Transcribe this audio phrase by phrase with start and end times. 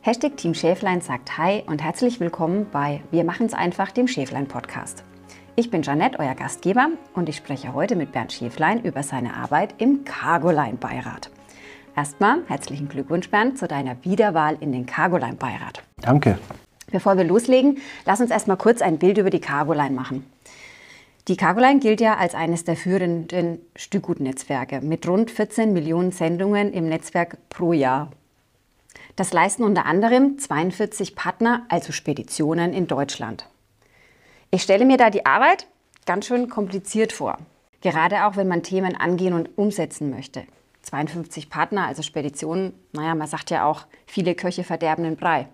[0.00, 5.02] Hashtag Team Schäflein sagt Hi und herzlich willkommen bei Wir machen's einfach, dem Schäflein Podcast.
[5.56, 9.74] Ich bin Janette, euer Gastgeber, und ich spreche heute mit Bernd Schäflein über seine Arbeit
[9.78, 11.30] im Cargoline-Beirat.
[11.96, 15.82] Erstmal herzlichen Glückwunsch, Bernd, zu deiner Wiederwahl in den Cargoline-Beirat.
[16.00, 16.38] Danke.
[16.92, 20.24] Bevor wir loslegen, lass uns erstmal kurz ein Bild über die Cargoline machen.
[21.26, 26.88] Die Cargoline gilt ja als eines der führenden Stückgutnetzwerke mit rund 14 Millionen Sendungen im
[26.88, 28.12] Netzwerk pro Jahr.
[29.18, 33.48] Das leisten unter anderem 42 Partner, also Speditionen in Deutschland.
[34.52, 35.66] Ich stelle mir da die Arbeit
[36.06, 37.36] ganz schön kompliziert vor,
[37.80, 40.44] gerade auch wenn man Themen angehen und umsetzen möchte.
[40.82, 45.48] 52 Partner, also Speditionen, naja, man sagt ja auch, viele Köche verderben den Brei.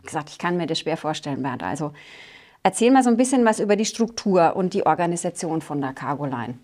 [0.00, 1.62] Wie gesagt, ich kann mir das schwer vorstellen, Bernd.
[1.62, 1.92] Also
[2.62, 6.54] Erzähl mal so ein bisschen was über die Struktur und die Organisation von der Cargoline.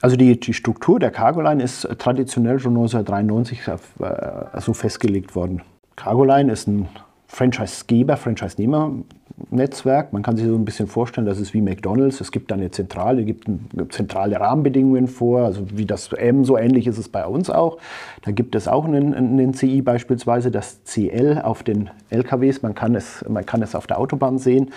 [0.00, 5.60] Also die, die Struktur der Cargoline ist traditionell schon 1993 äh, so festgelegt worden.
[5.96, 6.88] Cargoline ist ein
[7.32, 10.12] Franchise-Geber, Franchise-Nehmer-Netzwerk.
[10.12, 12.20] Man kann sich so ein bisschen vorstellen, das ist wie McDonalds.
[12.20, 13.48] Es gibt eine zentrale, gibt
[13.88, 17.78] zentrale Rahmenbedingungen vor, also wie das M, so ähnlich ist es bei uns auch.
[18.20, 22.60] Da gibt es auch einen, einen CI beispielsweise, das CL auf den LKWs.
[22.60, 24.70] Man kann es, man kann es auf der Autobahn sehen.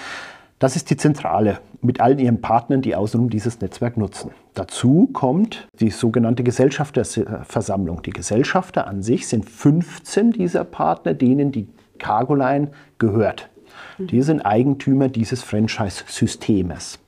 [0.60, 4.32] Das ist die Zentrale mit allen ihren Partnern, die außenrum dieses Netzwerk nutzen.
[4.54, 8.02] Dazu kommt die sogenannte Gesellschafterversammlung.
[8.04, 11.68] Die Gesellschafter an sich sind 15 dieser Partner, denen die
[12.00, 13.50] Cargoline gehört.
[13.98, 17.00] Die sind Eigentümer dieses Franchise-Systems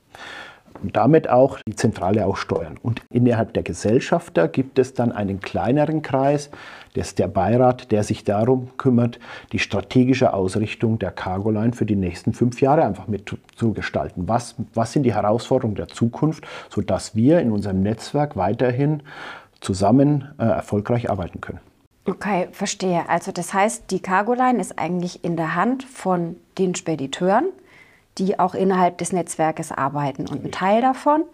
[0.82, 2.78] und damit auch die Zentrale auch steuern.
[2.82, 6.50] Und innerhalb der Gesellschafter gibt es dann einen kleineren Kreis,
[6.94, 9.20] das ist der Beirat, der sich darum kümmert,
[9.52, 14.26] die strategische Ausrichtung der Cargoline für die nächsten fünf Jahre einfach mit zu gestalten.
[14.26, 19.02] Was, was sind die Herausforderungen der Zukunft, sodass wir in unserem Netzwerk weiterhin
[19.60, 21.60] zusammen äh, erfolgreich arbeiten können.
[22.04, 23.08] Okay, verstehe.
[23.08, 27.46] Also das heißt, die Cargoline ist eigentlich in der Hand von den Spediteuren
[28.18, 30.26] die auch innerhalb des Netzwerkes arbeiten.
[30.28, 31.24] Und ein Teil davon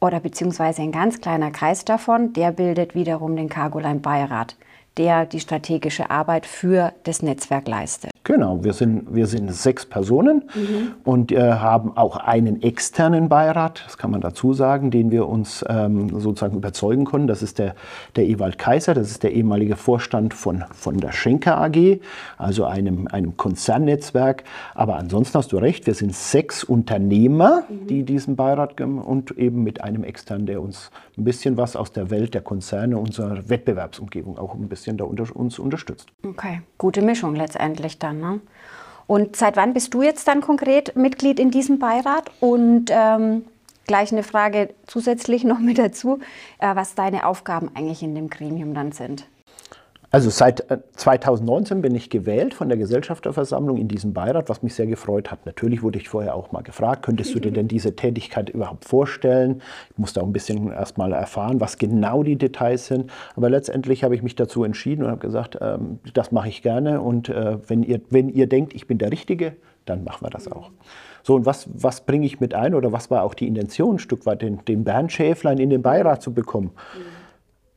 [0.00, 4.56] oder beziehungsweise ein ganz kleiner Kreis davon, der bildet wiederum den Cargoline Beirat,
[4.96, 8.13] der die strategische Arbeit für das Netzwerk leistet.
[8.24, 10.94] Genau, wir sind, wir sind sechs Personen mhm.
[11.04, 15.62] und äh, haben auch einen externen Beirat, das kann man dazu sagen, den wir uns
[15.68, 17.26] ähm, sozusagen überzeugen konnten.
[17.26, 17.74] Das ist der,
[18.16, 22.00] der Ewald Kaiser, das ist der ehemalige Vorstand von, von der Schenker AG,
[22.38, 24.44] also einem, einem Konzernnetzwerk.
[24.74, 27.86] Aber ansonsten hast du recht, wir sind sechs Unternehmer, mhm.
[27.88, 32.08] die diesen Beirat und eben mit einem externen, der uns ein bisschen was aus der
[32.08, 36.08] Welt der Konzerne, unserer Wettbewerbsumgebung auch ein bisschen da unter, uns unterstützt.
[36.26, 38.13] Okay, gute Mischung letztendlich dann.
[38.20, 38.40] Ne?
[39.06, 42.30] Und seit wann bist du jetzt dann konkret Mitglied in diesem Beirat?
[42.40, 43.44] Und ähm,
[43.86, 46.20] gleich eine Frage zusätzlich noch mit dazu,
[46.58, 49.26] äh, was deine Aufgaben eigentlich in dem Gremium dann sind.
[50.14, 50.64] Also seit
[50.94, 55.32] 2019 äh, bin ich gewählt von der Gesellschafterversammlung in diesem Beirat, was mich sehr gefreut
[55.32, 55.44] hat.
[55.44, 59.60] Natürlich wurde ich vorher auch mal gefragt, könntest du dir denn diese Tätigkeit überhaupt vorstellen?
[59.90, 63.10] Ich musste auch ein bisschen erst mal erfahren, was genau die Details sind.
[63.34, 67.00] Aber letztendlich habe ich mich dazu entschieden und habe gesagt, ähm, das mache ich gerne.
[67.00, 70.46] Und äh, wenn, ihr, wenn ihr denkt, ich bin der Richtige, dann machen wir das
[70.46, 70.70] auch.
[71.24, 73.98] So, und was, was bringe ich mit ein oder was war auch die Intention, ein
[73.98, 76.70] Stück weit den, den Bernd Schäflein in den Beirat zu bekommen?
[76.96, 77.23] Mhm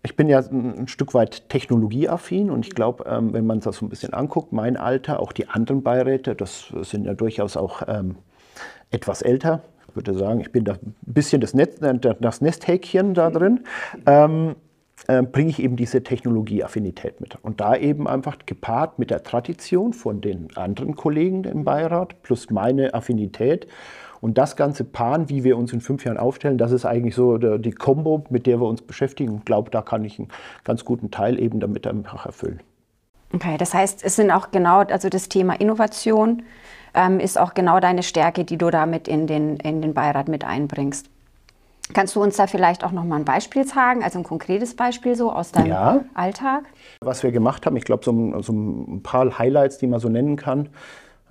[0.07, 3.85] ich bin ja ein Stück weit technologieaffin und ich glaube, ähm, wenn man das so
[3.85, 8.15] ein bisschen anguckt, mein Alter, auch die anderen Beiräte, das sind ja durchaus auch ähm,
[8.89, 9.63] etwas älter.
[9.89, 13.65] Ich würde sagen, ich bin da ein bisschen das, Netz, äh, das Nesthäkchen da drin.
[14.05, 14.55] Ähm, äh,
[15.05, 17.37] bringe ich eben diese Technologieaffinität mit.
[17.43, 22.49] Und da eben einfach gepaart mit der Tradition von den anderen Kollegen im Beirat plus
[22.49, 23.67] meine Affinität
[24.21, 27.37] und das ganze Pan, wie wir uns in fünf Jahren aufstellen, das ist eigentlich so
[27.37, 29.31] die Kombo, mit der wir uns beschäftigen.
[29.31, 30.29] Und glaube, da kann ich einen
[30.63, 32.61] ganz guten Teil eben damit einfach erfüllen.
[33.33, 36.43] Okay, das heißt, es sind auch genau, also das Thema Innovation
[36.93, 40.45] ähm, ist auch genau deine Stärke, die du damit in den, in den Beirat mit
[40.45, 41.09] einbringst.
[41.93, 45.15] Kannst du uns da vielleicht auch noch mal ein Beispiel sagen, also ein konkretes Beispiel
[45.15, 46.05] so aus deinem ja.
[46.13, 46.65] Alltag?
[47.01, 50.35] Was wir gemacht haben, ich glaube, so, so, ein paar Highlights, die man so nennen
[50.35, 50.69] kann.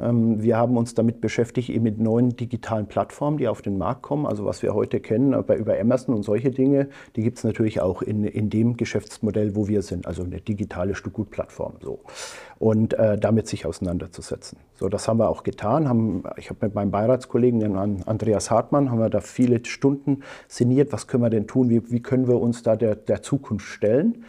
[0.00, 4.02] Ähm, wir haben uns damit beschäftigt eben mit neuen digitalen Plattformen, die auf den Markt
[4.02, 4.26] kommen.
[4.26, 7.80] Also was wir heute kennen äh, über Amazon und solche Dinge, die gibt es natürlich
[7.80, 11.74] auch in, in dem Geschäftsmodell, wo wir sind, also eine digitale Stückgutplattform.
[11.80, 12.00] So.
[12.58, 14.58] Und äh, damit sich auseinanderzusetzen.
[14.74, 15.88] So, das haben wir auch getan.
[15.88, 17.76] Haben, ich habe mit meinem Beiratskollegen
[18.06, 20.92] Andreas Hartmann haben wir da viele Stunden sinniert.
[20.92, 21.68] Was können wir denn tun?
[21.70, 24.24] Wie, wie können wir uns da der, der Zukunft stellen?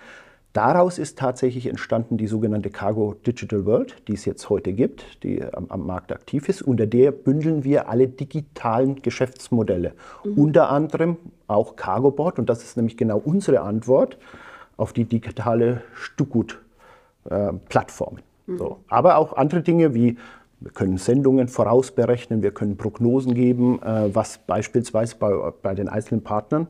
[0.57, 5.43] Daraus ist tatsächlich entstanden die sogenannte Cargo Digital World, die es jetzt heute gibt, die
[5.43, 6.63] am, am Markt aktiv ist.
[6.63, 9.93] Unter der bündeln wir alle digitalen Geschäftsmodelle.
[10.23, 10.33] Mhm.
[10.33, 12.39] Unter anderem auch Cargoboard.
[12.39, 14.17] Und das ist nämlich genau unsere Antwort
[14.77, 18.17] auf die digitale Stuckgut-Plattform.
[18.47, 18.57] Mhm.
[18.57, 18.79] So.
[18.87, 20.17] Aber auch andere Dinge wie
[20.59, 25.31] wir können Sendungen vorausberechnen, wir können Prognosen geben, äh, was beispielsweise bei,
[25.61, 26.65] bei den einzelnen Partnern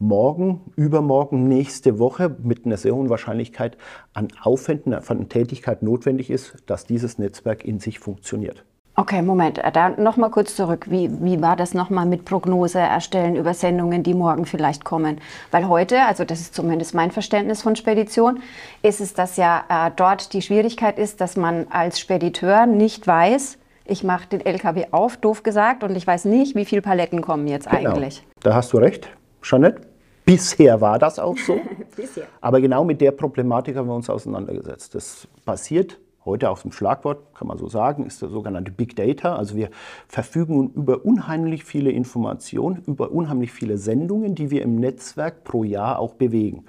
[0.00, 3.76] morgen, übermorgen, nächste Woche mit einer sehr hohen Wahrscheinlichkeit
[4.14, 8.64] an Aufwänden, an Tätigkeit notwendig ist, dass dieses Netzwerk in sich funktioniert.
[8.96, 10.86] Okay, Moment, äh, da nochmal kurz zurück.
[10.90, 15.20] Wie, wie war das nochmal mit Prognose erstellen über Sendungen, die morgen vielleicht kommen?
[15.50, 18.40] Weil heute, also das ist zumindest mein Verständnis von Spedition,
[18.82, 23.58] ist es, dass ja äh, dort die Schwierigkeit ist, dass man als Spediteur nicht weiß,
[23.86, 27.46] ich mache den LKW auf, doof gesagt, und ich weiß nicht, wie viele Paletten kommen
[27.48, 27.90] jetzt genau.
[27.92, 28.22] eigentlich.
[28.40, 29.08] Da hast du recht,
[29.42, 29.89] Jeanette.
[30.30, 31.60] Bisher war das auch so.
[32.40, 34.94] Aber genau mit der Problematik haben wir uns auseinandergesetzt.
[34.94, 39.34] Das passiert heute auf dem Schlagwort, kann man so sagen, ist der sogenannte Big Data.
[39.34, 39.70] Also wir
[40.06, 45.98] verfügen über unheimlich viele Informationen, über unheimlich viele Sendungen, die wir im Netzwerk pro Jahr
[45.98, 46.64] auch bewegen.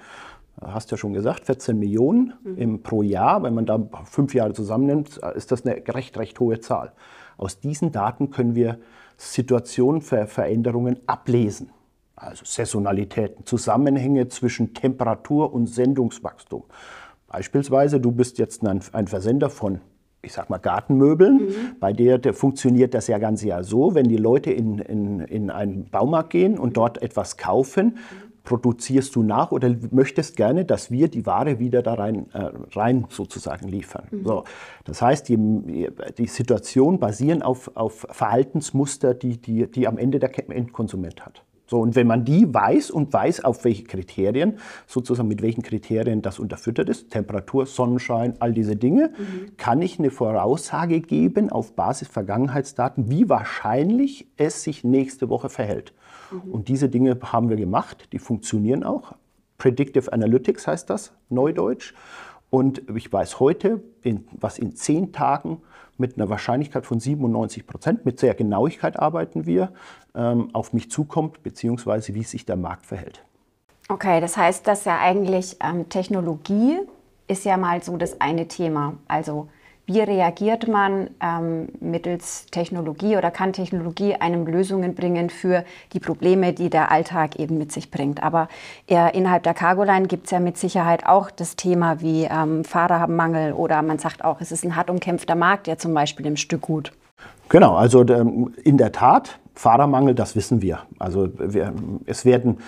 [0.58, 2.58] Du hast ja schon gesagt, 14 Millionen mhm.
[2.58, 3.44] im, pro Jahr.
[3.44, 6.92] Wenn man da fünf Jahre zusammennimmt, ist das eine recht, recht hohe Zahl.
[7.36, 8.78] Aus diesen Daten können wir
[9.16, 11.70] Situationen, Veränderungen ablesen.
[12.22, 16.64] Also Saisonalitäten, Zusammenhänge zwischen Temperatur und Sendungswachstum.
[17.26, 19.80] Beispielsweise, du bist jetzt ein, ein Versender von
[20.24, 21.36] ich sag mal, Gartenmöbeln.
[21.36, 21.54] Mhm.
[21.80, 25.50] Bei der, der funktioniert das ja ganz Jahr so, wenn die Leute in, in, in
[25.50, 27.98] einen Baumarkt gehen und dort etwas kaufen,
[28.44, 33.06] produzierst du nach oder möchtest gerne, dass wir die Ware wieder da rein, äh, rein
[33.08, 34.06] sozusagen liefern.
[34.10, 34.24] Mhm.
[34.24, 34.44] So,
[34.84, 35.88] das heißt, die,
[36.18, 41.44] die Situationen basieren auf, auf Verhaltensmuster, die, die, die am Ende der Endkonsument hat.
[41.66, 46.20] So, und wenn man die weiß und weiß, auf welche Kriterien, sozusagen mit welchen Kriterien
[46.20, 49.56] das unterfüttert ist, Temperatur, Sonnenschein, all diese Dinge, mhm.
[49.56, 55.94] kann ich eine Voraussage geben auf Basis Vergangenheitsdaten, wie wahrscheinlich es sich nächste Woche verhält.
[56.30, 56.52] Mhm.
[56.52, 59.14] Und diese Dinge haben wir gemacht, die funktionieren auch.
[59.58, 61.94] Predictive Analytics heißt das, Neudeutsch.
[62.52, 65.62] Und ich weiß heute, in, was in zehn Tagen
[65.96, 69.72] mit einer Wahrscheinlichkeit von 97 Prozent, mit sehr Genauigkeit arbeiten wir,
[70.14, 73.24] ähm, auf mich zukommt, beziehungsweise wie sich der Markt verhält.
[73.88, 76.76] Okay, das heißt, dass ja eigentlich ähm, Technologie
[77.26, 78.98] ist ja mal so das eine Thema.
[79.08, 79.48] Also
[79.92, 86.52] wie reagiert man ähm, mittels Technologie oder kann Technologie einem Lösungen bringen für die Probleme,
[86.52, 88.22] die der Alltag eben mit sich bringt?
[88.22, 88.48] Aber
[88.88, 93.00] äh, innerhalb der Cargoline gibt es ja mit Sicherheit auch das Thema wie ähm, Fahrer
[93.00, 96.26] haben Mangel oder man sagt auch, es ist ein hart umkämpfter Markt, ja zum Beispiel
[96.26, 96.92] im Stückgut.
[97.50, 100.80] Genau, also ähm, in der Tat, Fahrermangel, das wissen wir.
[100.98, 101.74] Also wir,
[102.06, 102.58] es werden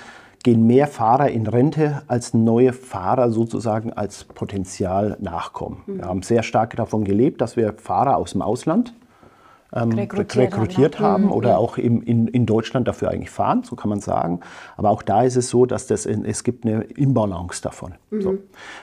[0.44, 5.82] gehen mehr Fahrer in Rente, als neue Fahrer sozusagen als Potenzial nachkommen.
[5.86, 5.96] Mhm.
[5.98, 8.94] Wir haben sehr stark davon gelebt, dass wir Fahrer aus dem Ausland
[9.74, 11.32] ähm, rekrutiert, rekrutiert haben, haben mhm.
[11.32, 14.40] oder auch im, in, in Deutschland dafür eigentlich fahren, so kann man sagen.
[14.76, 17.94] Aber auch da ist es so, dass das es gibt eine Imbalance davon.
[18.10, 18.22] Mhm.
[18.22, 18.38] So.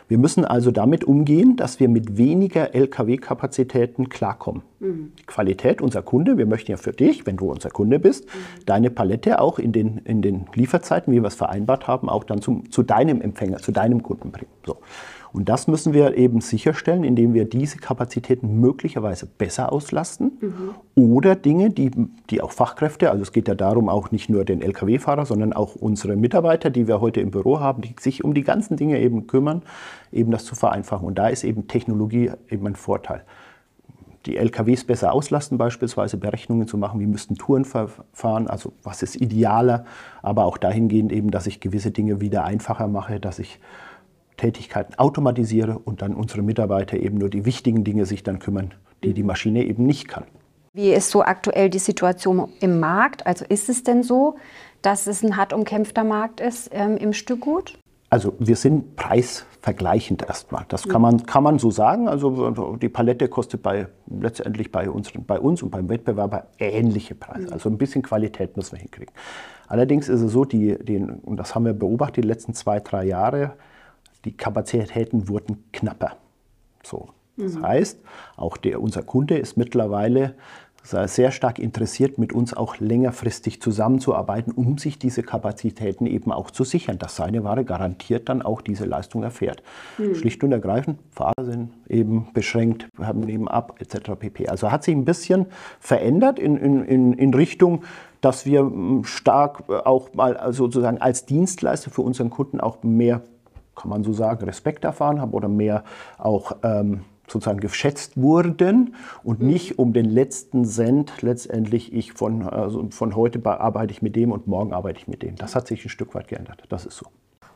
[0.07, 4.63] Wir müssen also damit umgehen, dass wir mit weniger Lkw-Kapazitäten klarkommen.
[4.79, 5.13] Mhm.
[5.19, 8.65] Die Qualität unser Kunde, wir möchten ja für dich, wenn du unser Kunde bist, mhm.
[8.65, 12.41] deine Palette auch in den, in den Lieferzeiten, wie wir es vereinbart haben, auch dann
[12.41, 14.51] zum, zu deinem Empfänger, zu deinem Kunden bringen.
[14.65, 14.77] So.
[15.33, 21.03] Und das müssen wir eben sicherstellen, indem wir diese Kapazitäten möglicherweise besser auslasten mhm.
[21.13, 21.91] oder Dinge, die,
[22.29, 25.75] die auch Fachkräfte, also es geht ja darum, auch nicht nur den Lkw-Fahrer, sondern auch
[25.75, 29.27] unsere Mitarbeiter, die wir heute im Büro haben, die sich um die ganzen Dinge eben
[29.27, 29.61] kümmern,
[30.11, 31.07] eben das zu vereinfachen.
[31.07, 33.23] Und da ist eben Technologie eben ein Vorteil
[34.25, 39.15] die LKWs besser auslasten, beispielsweise Berechnungen zu machen, wie müssten Touren fahren, also was ist
[39.15, 39.85] idealer,
[40.21, 43.59] aber auch dahingehend eben, dass ich gewisse Dinge wieder einfacher mache, dass ich
[44.41, 49.13] Tätigkeiten automatisiere und dann unsere Mitarbeiter eben nur die wichtigen Dinge sich dann kümmern, die
[49.13, 50.23] die Maschine eben nicht kann.
[50.73, 53.27] Wie ist so aktuell die Situation im Markt?
[53.27, 54.37] Also ist es denn so,
[54.81, 57.77] dass es ein hart umkämpfter Markt ist ähm, im Stückgut?
[58.09, 60.65] Also wir sind preisvergleichend erstmal.
[60.69, 62.07] Das kann man, kann man so sagen.
[62.07, 67.53] Also die Palette kostet bei, letztendlich bei, unseren, bei uns und beim Wettbewerber ähnliche Preise.
[67.53, 69.13] Also ein bisschen Qualität müssen wir hinkriegen.
[69.67, 73.05] Allerdings ist es so, die, die, und das haben wir beobachtet die letzten zwei, drei
[73.05, 73.51] Jahre,
[74.25, 76.17] die Kapazitäten wurden knapper.
[76.83, 77.09] So.
[77.37, 77.63] Das mhm.
[77.63, 77.99] heißt,
[78.37, 80.35] auch der, unser Kunde ist mittlerweile
[80.83, 86.63] sehr stark interessiert, mit uns auch längerfristig zusammenzuarbeiten, um sich diese Kapazitäten eben auch zu
[86.63, 89.61] sichern, dass seine Ware garantiert dann auch diese Leistung erfährt.
[89.99, 90.15] Mhm.
[90.15, 94.11] Schlicht und ergreifend, Fahrer sind eben beschränkt, haben nebenab etc.
[94.17, 94.47] pp.
[94.47, 95.45] Also hat sich ein bisschen
[95.79, 97.83] verändert in, in, in Richtung,
[98.19, 98.71] dass wir
[99.03, 103.21] stark auch mal sozusagen als Dienstleister für unseren Kunden auch mehr
[103.81, 105.83] kann man so sagen, Respekt erfahren haben oder mehr
[106.17, 109.47] auch ähm, sozusagen geschätzt wurden und mhm.
[109.47, 114.31] nicht um den letzten Cent letztendlich ich von, also von heute arbeite ich mit dem
[114.31, 115.35] und morgen arbeite ich mit dem.
[115.35, 116.63] Das hat sich ein Stück weit geändert.
[116.69, 117.07] Das ist so.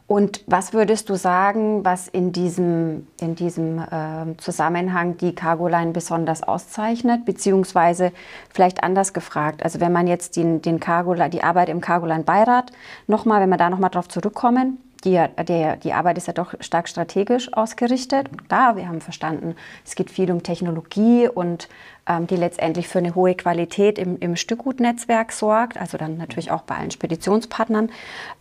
[0.08, 6.44] Und was würdest du sagen, was in diesem, in diesem äh, Zusammenhang die Cargoline besonders
[6.44, 7.26] auszeichnet?
[7.26, 8.12] Beziehungsweise
[8.54, 12.72] vielleicht anders gefragt, also wenn man jetzt den, den Cargoline, die Arbeit im Cargoline-Beirat
[13.08, 16.90] nochmal, wenn wir da nochmal drauf zurückkommen, die, die, die Arbeit ist ja doch stark
[16.90, 18.30] strategisch ausgerichtet.
[18.48, 21.70] klar, wir haben verstanden, es geht viel um Technologie und
[22.08, 26.64] ähm, die letztendlich für eine hohe Qualität im, im Stückgutnetzwerk sorgt, also dann natürlich auch
[26.64, 27.92] bei allen Speditionspartnern.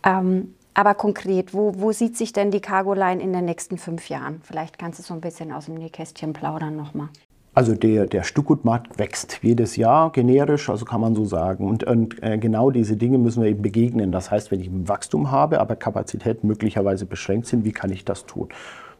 [0.03, 4.41] Ähm, aber konkret, wo, wo sieht sich denn die Cargoline in den nächsten fünf Jahren?
[4.43, 7.07] Vielleicht kannst du so ein bisschen aus dem Nähkästchen plaudern nochmal.
[7.55, 11.65] Also der, der Stückgutmarkt wächst jedes Jahr generisch, also kann man so sagen.
[11.65, 14.11] Und, und äh, genau diese Dinge müssen wir eben begegnen.
[14.11, 18.03] Das heißt, wenn ich ein Wachstum habe, aber Kapazitäten möglicherweise beschränkt sind, wie kann ich
[18.03, 18.49] das tun?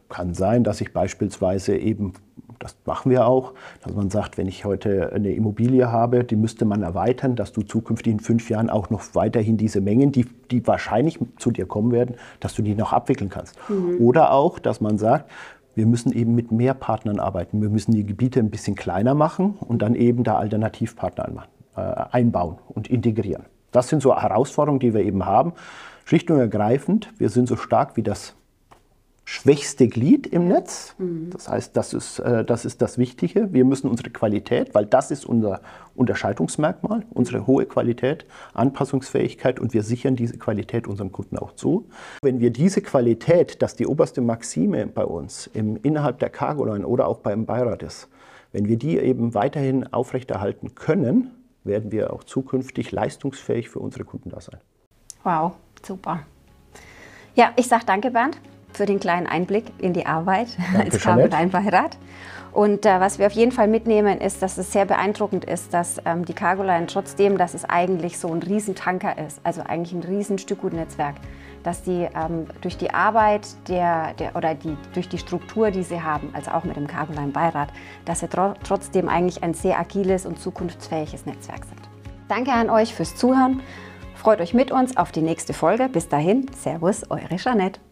[0.08, 2.14] Kann sein, dass ich beispielsweise eben,
[2.58, 3.52] das machen wir auch,
[3.84, 7.60] dass man sagt, wenn ich heute eine Immobilie habe, die müsste man erweitern, dass du
[7.60, 11.92] zukünftig in fünf Jahren auch noch weiterhin diese Mengen, die, die wahrscheinlich zu dir kommen
[11.92, 13.58] werden, dass du die noch abwickeln kannst.
[13.68, 14.00] Mhm.
[14.00, 15.30] Oder auch, dass man sagt,
[15.76, 17.60] wir müssen eben mit mehr Partnern arbeiten.
[17.60, 21.44] Wir müssen die Gebiete ein bisschen kleiner machen und dann eben da Alternativpartner
[21.76, 23.44] äh, einbauen und integrieren.
[23.72, 25.52] Das sind so Herausforderungen, die wir eben haben.
[26.06, 28.34] Schlicht und ergreifend, wir sind so stark wie das
[29.28, 30.94] schwächste Glied im Netz.
[30.98, 31.30] Mhm.
[31.30, 33.52] Das heißt, das ist, äh, das ist das Wichtige.
[33.52, 35.60] Wir müssen unsere Qualität, weil das ist unser
[35.96, 41.88] Unterscheidungsmerkmal, unsere hohe Qualität, Anpassungsfähigkeit und wir sichern diese Qualität unserem Kunden auch zu.
[42.22, 47.08] Wenn wir diese Qualität, das die oberste Maxime bei uns im, innerhalb der Cargoline oder
[47.08, 48.08] auch beim Beirat ist,
[48.52, 51.32] wenn wir die eben weiterhin aufrechterhalten können,
[51.64, 54.60] werden wir auch zukünftig leistungsfähig für unsere Kunden da sein.
[55.24, 55.54] Wow,
[55.84, 56.20] super.
[57.34, 58.40] Ja, ich sage danke, Bernd
[58.76, 61.98] für den kleinen Einblick in die Arbeit Danke, als Cargoline-Beirat.
[62.52, 66.00] Und äh, was wir auf jeden Fall mitnehmen, ist, dass es sehr beeindruckend ist, dass
[66.06, 71.16] ähm, die Cargoline trotzdem, dass es eigentlich so ein Riesentanker ist, also eigentlich ein Riesenstückgutnetzwerk,
[71.64, 76.00] dass die ähm, durch die Arbeit der, der, oder die, durch die Struktur, die sie
[76.00, 77.68] haben, also auch mit dem Cargoline-Beirat,
[78.06, 81.80] dass sie tro trotzdem eigentlich ein sehr agiles und zukunftsfähiges Netzwerk sind.
[82.28, 83.60] Danke an euch fürs Zuhören.
[84.14, 85.90] Freut euch mit uns auf die nächste Folge.
[85.90, 87.85] Bis dahin, Servus, eure Jeanette.